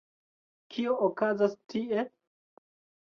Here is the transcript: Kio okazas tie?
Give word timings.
Kio 0.75 0.95
okazas 1.09 1.55
tie? 1.75 2.09